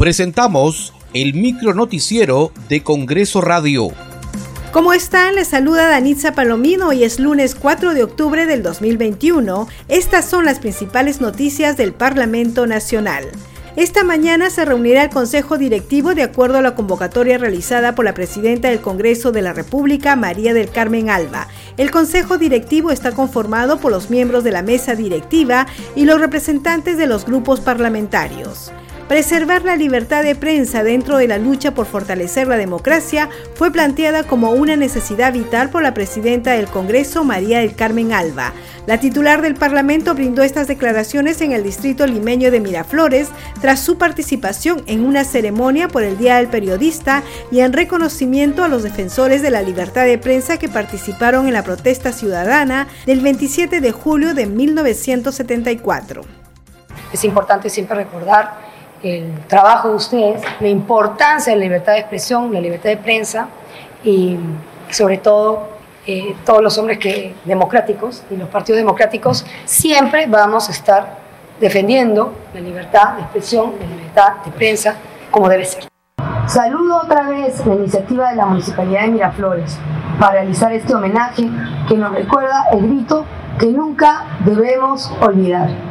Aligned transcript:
Presentamos 0.00 0.94
el 1.12 1.34
micro 1.34 1.74
noticiero 1.74 2.52
de 2.70 2.82
Congreso 2.82 3.42
Radio. 3.42 3.88
¿Cómo 4.72 4.94
están? 4.94 5.34
Les 5.34 5.48
saluda 5.48 5.90
Danitza 5.90 6.32
Palomino. 6.32 6.88
Hoy 6.88 7.04
es 7.04 7.20
lunes 7.20 7.54
4 7.54 7.92
de 7.92 8.02
octubre 8.02 8.46
del 8.46 8.62
2021. 8.62 9.68
Estas 9.88 10.24
son 10.24 10.46
las 10.46 10.58
principales 10.58 11.20
noticias 11.20 11.76
del 11.76 11.92
Parlamento 11.92 12.66
Nacional. 12.66 13.26
Esta 13.76 14.02
mañana 14.02 14.48
se 14.48 14.64
reunirá 14.64 15.04
el 15.04 15.10
Consejo 15.10 15.58
Directivo 15.58 16.14
de 16.14 16.22
acuerdo 16.22 16.56
a 16.56 16.62
la 16.62 16.74
convocatoria 16.74 17.36
realizada 17.36 17.94
por 17.94 18.06
la 18.06 18.14
Presidenta 18.14 18.70
del 18.70 18.80
Congreso 18.80 19.32
de 19.32 19.42
la 19.42 19.52
República, 19.52 20.16
María 20.16 20.54
del 20.54 20.70
Carmen 20.70 21.10
Alba. 21.10 21.46
El 21.76 21.90
Consejo 21.90 22.38
Directivo 22.38 22.90
está 22.90 23.12
conformado 23.12 23.78
por 23.78 23.92
los 23.92 24.08
miembros 24.08 24.44
de 24.44 24.52
la 24.52 24.62
mesa 24.62 24.94
directiva 24.94 25.66
y 25.94 26.06
los 26.06 26.18
representantes 26.18 26.96
de 26.96 27.06
los 27.06 27.26
grupos 27.26 27.60
parlamentarios. 27.60 28.72
Preservar 29.10 29.64
la 29.64 29.74
libertad 29.74 30.22
de 30.22 30.36
prensa 30.36 30.84
dentro 30.84 31.16
de 31.16 31.26
la 31.26 31.36
lucha 31.36 31.74
por 31.74 31.86
fortalecer 31.86 32.46
la 32.46 32.56
democracia 32.56 33.28
fue 33.56 33.72
planteada 33.72 34.22
como 34.22 34.52
una 34.52 34.76
necesidad 34.76 35.32
vital 35.32 35.68
por 35.68 35.82
la 35.82 35.94
presidenta 35.94 36.52
del 36.52 36.68
Congreso, 36.68 37.24
María 37.24 37.58
del 37.58 37.74
Carmen 37.74 38.12
Alba. 38.12 38.52
La 38.86 39.00
titular 39.00 39.42
del 39.42 39.56
Parlamento 39.56 40.14
brindó 40.14 40.44
estas 40.44 40.68
declaraciones 40.68 41.40
en 41.40 41.50
el 41.50 41.64
distrito 41.64 42.06
limeño 42.06 42.52
de 42.52 42.60
Miraflores 42.60 43.30
tras 43.60 43.80
su 43.80 43.98
participación 43.98 44.84
en 44.86 45.04
una 45.04 45.24
ceremonia 45.24 45.88
por 45.88 46.04
el 46.04 46.16
Día 46.16 46.36
del 46.36 46.46
Periodista 46.46 47.24
y 47.50 47.62
en 47.62 47.72
reconocimiento 47.72 48.62
a 48.62 48.68
los 48.68 48.84
defensores 48.84 49.42
de 49.42 49.50
la 49.50 49.62
libertad 49.62 50.04
de 50.04 50.18
prensa 50.18 50.56
que 50.56 50.68
participaron 50.68 51.48
en 51.48 51.54
la 51.54 51.64
protesta 51.64 52.12
ciudadana 52.12 52.86
del 53.06 53.22
27 53.22 53.80
de 53.80 53.90
julio 53.90 54.34
de 54.34 54.46
1974. 54.46 56.22
Es 57.12 57.24
importante 57.24 57.68
siempre 57.68 57.96
recordar 57.96 58.69
el 59.02 59.46
trabajo 59.46 59.88
de 59.88 59.94
ustedes, 59.94 60.42
la 60.60 60.68
importancia 60.68 61.52
de 61.52 61.58
la 61.58 61.64
libertad 61.64 61.92
de 61.94 62.00
expresión, 62.00 62.52
la 62.52 62.60
libertad 62.60 62.90
de 62.90 62.96
prensa 62.96 63.48
y 64.04 64.36
sobre 64.90 65.18
todo 65.18 65.68
eh, 66.06 66.34
todos 66.44 66.62
los 66.62 66.76
hombres 66.78 66.98
que, 66.98 67.34
democráticos 67.44 68.22
y 68.30 68.36
los 68.36 68.48
partidos 68.48 68.78
democráticos 68.78 69.44
siempre 69.64 70.26
vamos 70.26 70.68
a 70.68 70.72
estar 70.72 71.18
defendiendo 71.60 72.32
la 72.54 72.60
libertad 72.60 73.14
de 73.14 73.22
expresión, 73.22 73.74
la 73.78 73.86
libertad 73.86 74.32
de 74.44 74.50
prensa 74.52 74.96
como 75.30 75.48
debe 75.48 75.64
ser. 75.64 75.84
Saludo 76.46 77.02
otra 77.04 77.22
vez 77.22 77.64
la 77.64 77.74
iniciativa 77.74 78.30
de 78.30 78.36
la 78.36 78.46
Municipalidad 78.46 79.02
de 79.02 79.08
Miraflores 79.08 79.78
para 80.18 80.32
realizar 80.32 80.72
este 80.72 80.94
homenaje 80.94 81.48
que 81.88 81.94
nos 81.94 82.12
recuerda 82.12 82.64
el 82.72 82.88
grito 82.88 83.24
que 83.58 83.66
nunca 83.66 84.24
debemos 84.44 85.12
olvidar. 85.20 85.89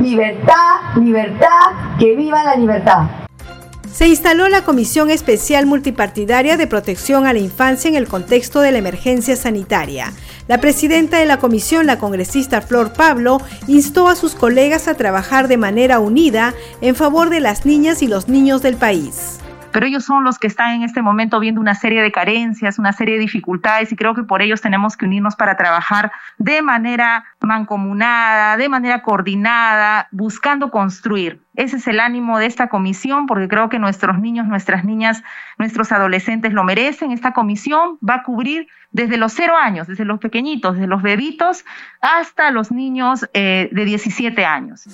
Libertad, 0.00 0.96
libertad, 0.96 1.96
que 1.98 2.16
viva 2.16 2.44
la 2.44 2.56
libertad. 2.56 3.06
Se 3.92 4.06
instaló 4.06 4.48
la 4.48 4.62
Comisión 4.62 5.10
Especial 5.10 5.64
Multipartidaria 5.64 6.58
de 6.58 6.66
Protección 6.66 7.26
a 7.26 7.32
la 7.32 7.38
Infancia 7.38 7.88
en 7.88 7.94
el 7.94 8.06
contexto 8.06 8.60
de 8.60 8.70
la 8.70 8.78
emergencia 8.78 9.36
sanitaria. 9.36 10.12
La 10.48 10.60
presidenta 10.60 11.18
de 11.18 11.24
la 11.24 11.38
comisión, 11.38 11.86
la 11.86 11.98
congresista 11.98 12.60
Flor 12.60 12.92
Pablo, 12.92 13.40
instó 13.68 14.08
a 14.08 14.14
sus 14.14 14.34
colegas 14.34 14.86
a 14.86 14.94
trabajar 14.94 15.48
de 15.48 15.56
manera 15.56 15.98
unida 15.98 16.52
en 16.82 16.94
favor 16.94 17.30
de 17.30 17.40
las 17.40 17.64
niñas 17.64 18.02
y 18.02 18.06
los 18.06 18.28
niños 18.28 18.60
del 18.60 18.76
país 18.76 19.38
pero 19.76 19.84
ellos 19.84 20.06
son 20.06 20.24
los 20.24 20.38
que 20.38 20.46
están 20.46 20.72
en 20.72 20.84
este 20.84 21.02
momento 21.02 21.38
viendo 21.38 21.60
una 21.60 21.74
serie 21.74 22.00
de 22.00 22.10
carencias, 22.10 22.78
una 22.78 22.94
serie 22.94 23.16
de 23.16 23.20
dificultades 23.20 23.92
y 23.92 23.96
creo 23.96 24.14
que 24.14 24.22
por 24.22 24.40
ellos 24.40 24.62
tenemos 24.62 24.96
que 24.96 25.04
unirnos 25.04 25.36
para 25.36 25.58
trabajar 25.58 26.10
de 26.38 26.62
manera 26.62 27.26
mancomunada, 27.42 28.56
de 28.56 28.70
manera 28.70 29.02
coordinada, 29.02 30.08
buscando 30.12 30.70
construir. 30.70 31.42
Ese 31.56 31.76
es 31.76 31.86
el 31.88 32.00
ánimo 32.00 32.38
de 32.38 32.46
esta 32.46 32.70
comisión 32.70 33.26
porque 33.26 33.48
creo 33.48 33.68
que 33.68 33.78
nuestros 33.78 34.18
niños, 34.18 34.46
nuestras 34.46 34.82
niñas, 34.82 35.22
nuestros 35.58 35.92
adolescentes 35.92 36.54
lo 36.54 36.64
merecen. 36.64 37.10
Esta 37.10 37.34
comisión 37.34 37.98
va 37.98 38.14
a 38.14 38.22
cubrir 38.22 38.68
desde 38.92 39.18
los 39.18 39.34
cero 39.34 39.56
años, 39.58 39.86
desde 39.86 40.06
los 40.06 40.20
pequeñitos, 40.20 40.76
desde 40.76 40.86
los 40.86 41.02
bebitos, 41.02 41.66
hasta 42.00 42.50
los 42.50 42.72
niños 42.72 43.28
eh, 43.34 43.68
de 43.72 43.84
17 43.84 44.42
años. 44.42 44.86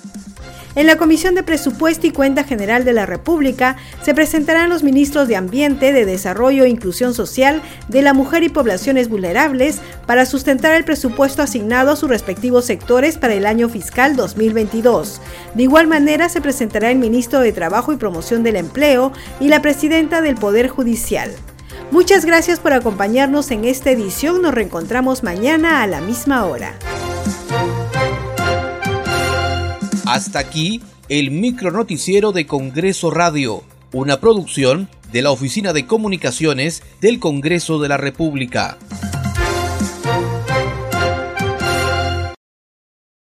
En 0.75 0.87
la 0.87 0.95
Comisión 0.95 1.35
de 1.35 1.43
Presupuesto 1.43 2.07
y 2.07 2.11
Cuenta 2.11 2.43
General 2.43 2.83
de 2.83 2.93
la 2.93 3.05
República 3.05 3.77
se 4.01 4.15
presentarán 4.15 4.71
los 4.71 4.81
ministros 4.81 5.27
de 5.27 5.35
Ambiente, 5.35 5.93
de 5.93 6.03
Desarrollo 6.03 6.63
e 6.63 6.69
Inclusión 6.69 7.13
Social, 7.13 7.61
de 7.89 8.01
la 8.01 8.13
Mujer 8.13 8.41
y 8.41 8.49
Poblaciones 8.49 9.07
Vulnerables 9.07 9.81
para 10.07 10.25
sustentar 10.25 10.73
el 10.73 10.83
presupuesto 10.83 11.43
asignado 11.43 11.91
a 11.91 11.95
sus 11.95 12.09
respectivos 12.09 12.65
sectores 12.65 13.19
para 13.19 13.35
el 13.35 13.45
año 13.45 13.69
fiscal 13.69 14.15
2022. 14.15 15.21
De 15.53 15.61
igual 15.61 15.85
manera 15.85 16.27
se 16.27 16.41
presentará 16.41 16.89
el 16.89 16.97
ministro 16.97 17.39
de 17.39 17.51
Trabajo 17.51 17.93
y 17.93 17.97
Promoción 17.97 18.41
del 18.41 18.55
Empleo 18.55 19.11
y 19.39 19.49
la 19.49 19.61
presidenta 19.61 20.21
del 20.21 20.35
Poder 20.35 20.69
Judicial. 20.69 21.31
Muchas 21.91 22.25
gracias 22.25 22.59
por 22.59 22.73
acompañarnos 22.73 23.51
en 23.51 23.65
esta 23.65 23.91
edición. 23.91 24.41
Nos 24.41 24.55
reencontramos 24.55 25.21
mañana 25.21 25.83
a 25.83 25.87
la 25.87 26.01
misma 26.01 26.45
hora. 26.45 26.73
Hasta 30.13 30.37
aquí 30.37 30.79
el 31.09 31.31
micro 31.31 31.71
noticiero 31.71 32.33
de 32.33 32.45
Congreso 32.45 33.09
Radio, 33.09 33.63
una 33.93 34.19
producción 34.19 34.87
de 35.11 35.23
la 35.23 35.31
Oficina 35.31 35.73
de 35.73 35.87
Comunicaciones 35.87 36.83
del 37.01 37.19
Congreso 37.19 37.79
de 37.79 37.89
la 37.89 37.97
República. 37.97 38.77